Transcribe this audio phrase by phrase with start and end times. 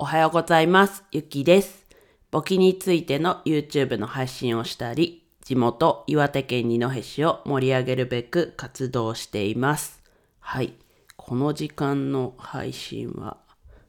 [0.00, 1.02] おはようございます。
[1.10, 1.84] ゆきです。
[2.30, 10.00] 簿記についての YouTube の配信をしたり、地元岩手県二戸市を盛り上げるべく活動しています。
[10.38, 10.74] はい。
[11.16, 13.38] この時間の配信は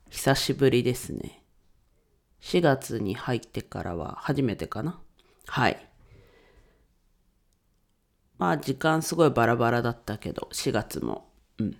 [0.10, 1.44] 久しぶりですね。
[2.42, 5.00] 4月に入ってからは初めてかな。
[5.46, 5.90] はい。
[8.40, 11.30] まあ時間すごいバラバラだったけど、4月も、
[11.60, 11.78] うん、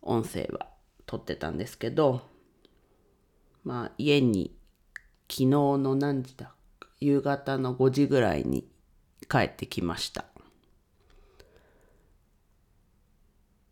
[0.00, 0.68] 音声は
[1.06, 2.30] 撮ってたんですけど、
[3.64, 4.54] まあ家に
[5.28, 6.52] 昨日の何時だ
[7.00, 8.66] 夕方の5時ぐらいに
[9.28, 10.24] 帰ってきました。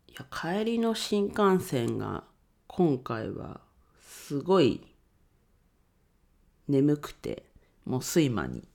[0.07, 2.25] いや、帰りの新幹線が
[2.67, 3.61] 今回は
[4.01, 4.81] すごい
[6.67, 7.43] 眠くて、
[7.85, 8.67] もう睡魔に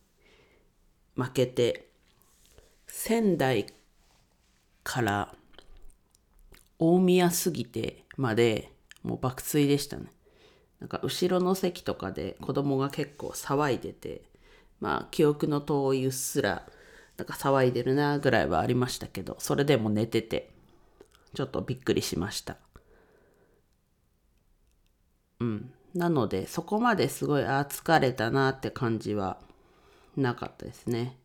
[1.17, 1.89] 負けて、
[2.87, 3.67] 仙台
[4.83, 5.35] から
[6.79, 8.71] 大宮過ぎてまで
[9.03, 10.13] もう爆睡でしたね。
[10.81, 14.23] なんか後ろの席とかで子供が結構騒いでて、
[14.81, 16.67] まあ記憶の遠いうっすら
[17.17, 20.51] なんか騒いでるなぐらいはありましたけど、それでも寝てて、
[21.35, 22.57] ちょっとびっくりしました。
[25.41, 25.73] うん。
[25.95, 29.39] なので、そこまですごい、あ疲れたなって感じは
[30.17, 31.19] なかったですね。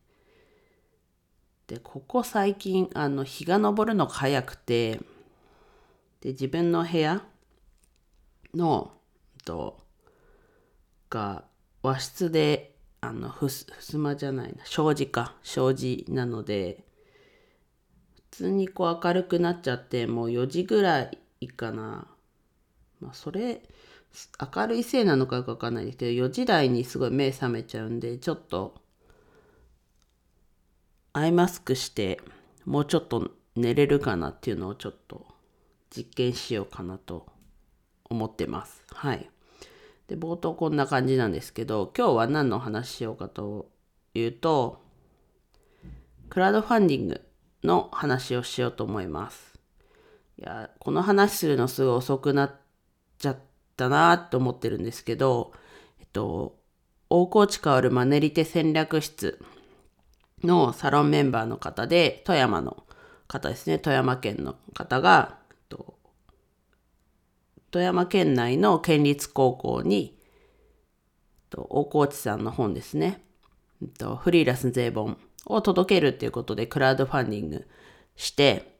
[1.66, 4.98] で、ここ最近、あの、日が昇るのが早くて、
[6.20, 7.22] で、自分の部屋
[8.54, 8.92] の、
[9.44, 9.78] と、
[11.10, 11.44] が、
[11.82, 16.84] 和室で、あの、ふす、ふすまじゃないな、障子か、障子なので、
[18.30, 22.06] 普通にこう明るくなっちゃって、もう4時ぐらいかな。
[23.00, 23.62] まあ、それ、
[24.54, 28.74] 明るいせいなのかよくわかんないですけど、4時台にすごい目覚めちゃうんで、ちょっと、
[31.12, 32.20] アイマスクして、
[32.64, 35.26] もうちょっと寝れるかなっていうのをちょっと
[35.94, 37.26] 実験しようかなと
[38.04, 38.82] 思ってます。
[38.88, 39.31] はい。
[40.12, 43.70] で、冒頭こんな感じなんですけど、今日は何の話しようかと
[44.12, 44.82] いうと、
[46.28, 47.20] クラウドファンディング
[47.64, 49.58] の話をしようと思います。
[50.38, 52.52] いや、この話するのすごい遅くなっ
[53.18, 53.38] ちゃっ
[53.76, 55.54] たなって思ってるんですけど、
[55.98, 56.58] えっと、
[57.08, 59.42] 大河内薫マネリテ戦略室
[60.44, 62.84] のサロンメンバーの方で、富山の
[63.28, 65.38] 方ですね、富山県の方が、
[67.72, 70.16] 富山県内の県立高校に、
[71.50, 73.24] 大河内さんの本ですね、
[74.20, 77.66] フリーラス税本を届けるっていうことでクラウドファンディング
[78.14, 78.76] して、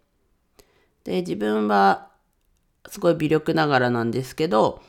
[1.04, 2.10] で、自分は
[2.86, 4.82] すごい微力ながらなんですけど、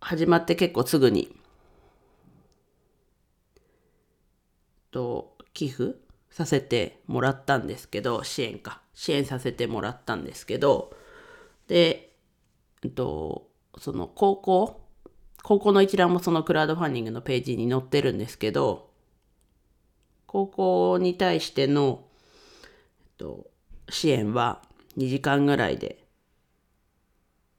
[0.00, 1.36] 始まって結構すぐに、
[4.90, 5.96] と寄付
[6.30, 8.80] させてもらったんですけど、支援か。
[8.94, 10.96] 支援させてもらったんですけど、
[11.68, 12.09] で、
[12.82, 14.80] えっと、その高校、
[15.42, 18.90] 高校の一覧もそのクラウドファンディングのページに載ってるんですけど、
[20.26, 22.04] 高校に対しての、
[22.62, 23.50] えっと、
[23.88, 24.62] 支援は
[24.96, 26.04] 2時間ぐらいで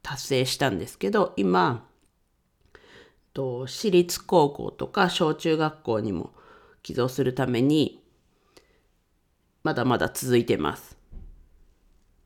[0.02, 1.88] 達成したんですけど、今、
[2.74, 2.80] えっ
[3.34, 6.32] と私立高校とか小中学校にも
[6.84, 8.04] 寄贈するために、
[9.64, 11.01] まだまだ続いてます。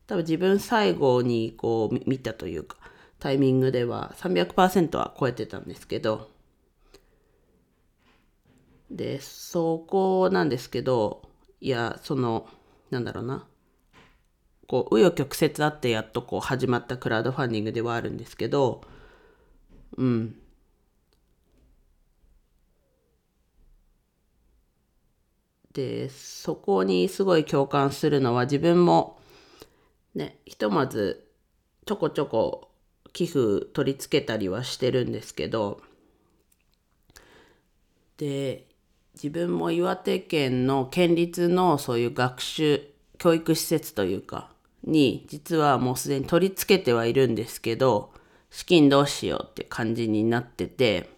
[0.06, 2.76] 多分自分最後にこう見たというか、
[3.18, 6.30] タイミングでは300%は超えてたんですけど、
[8.90, 11.22] で、そこなんですけど、
[11.60, 12.48] いや、その、
[12.90, 13.46] なんだろうな、
[14.68, 18.82] こう、紆余曲折あってやっとこう始まったクラウドファンディングではあるんですけど、
[19.96, 20.36] うん。
[25.72, 29.18] で、そこにすごい共感するのは自分も、
[30.16, 31.28] ね、ひとまず
[31.84, 32.70] ちょこちょこ
[33.12, 35.82] 寄付取り付けたりはしてるんですけど、
[38.16, 38.66] で、
[39.14, 42.82] 自分も岩手県の県立のそういう学習、
[43.18, 44.50] 教育施設というか、
[44.84, 48.10] に実はもうすでに取り付けてはいるんですけど、
[48.50, 51.10] 資金どうしようって感じになってて、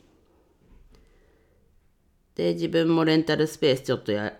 [2.35, 4.33] で、自分もレンタルスペースちょっとや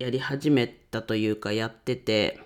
[0.00, 2.40] やり始めたというかやってて、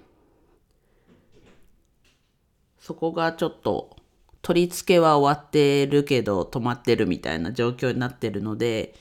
[2.81, 3.97] そこがちょっと
[4.43, 8.95] 取り付けは終わってるけど止まってるみたいな状況になってるので、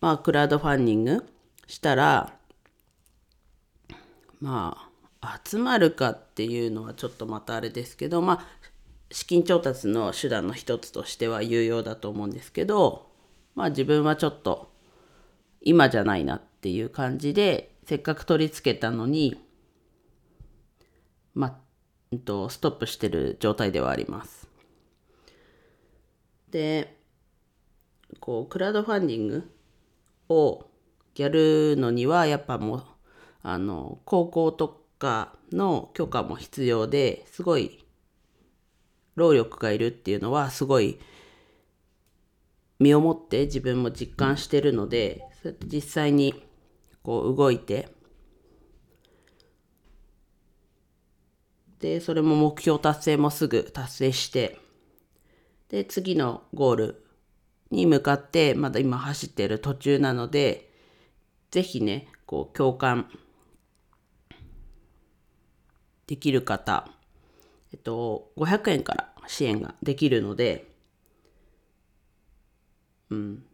[0.00, 1.26] まあクラウドファンディング
[1.66, 2.32] したら、
[4.40, 4.88] ま
[5.20, 8.46] あ集まるかっていうのはちょっとまたあれですけど、まあ
[9.10, 13.10] 資金調達の手段の一つとしては有用だと思うんですけど、
[13.54, 14.70] まあ自分はちょっと
[15.60, 19.42] 今じゃないなっていう感じで、せっかく取り付けたのに、
[21.34, 21.67] まあ、うん
[22.16, 24.48] と、ストップしてる状態ではあります。
[26.50, 26.96] で、
[28.20, 29.50] こう、クラウドファンディング
[30.28, 30.66] を
[31.16, 32.84] やるのには、やっぱもう、
[33.42, 37.84] あの、高校とかの許可も必要ですごい
[39.14, 40.98] 労力がいるっていうのはすごい
[42.78, 46.44] 身をもって自分も実感してるのでそうやって実際に
[47.02, 47.88] こう動いて
[51.80, 54.58] でそれも目標達成もすぐ達成して
[55.68, 57.04] で次のゴール
[57.70, 60.70] に向かってまだ今走ってる途中なので
[61.50, 63.08] 是非ねこう共感
[66.08, 66.88] できる方、
[67.72, 70.72] えっと、500円から支援ができるので、
[73.10, 73.44] うん。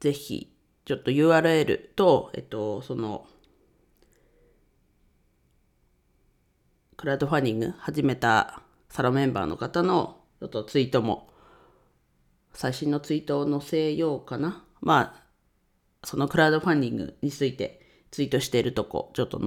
[0.00, 0.52] ぜひ、
[0.84, 3.24] ちょっと URL と、えっと、その、
[7.00, 8.60] クラウドファンディング始めた
[8.90, 11.30] サロンメンバーの方のちょっとツイートも、
[12.52, 14.62] 最新のツイートを載せようかな？
[14.82, 15.22] まあ、
[16.04, 17.80] そのクラウドファンディングについて
[18.10, 19.40] ツイートしているとこ、ちょっと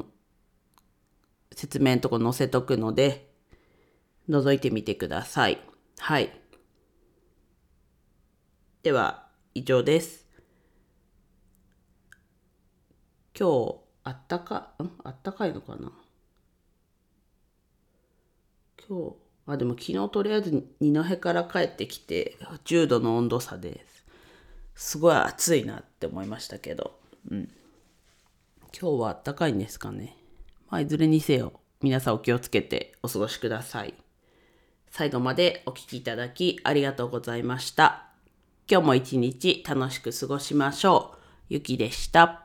[1.53, 3.31] 説明のとこ載せとくので、
[4.29, 5.59] 覗いてみてください。
[5.99, 6.31] はい。
[8.81, 10.25] では、以上です。
[13.39, 14.89] 今日、あったか、ん？
[15.03, 15.91] あったかいのかな？
[18.87, 19.15] 今日、
[19.47, 24.03] あ、でも昨日とりあえず二戸から帰ってきて、10度の温度差です。
[24.75, 26.99] すごい暑いなって思いましたけど、
[27.29, 27.49] うん。
[28.79, 30.17] 今日は暖かいんですかね。
[30.69, 33.93] まあ、いずれにせよ、皆さんお気をつけてお過ごしください。
[34.89, 38.07] 最後までお聴きいただきありがとうございました。
[38.69, 41.17] 今日も一日楽しく過ごしましょう。
[41.49, 42.42] ゆきでした。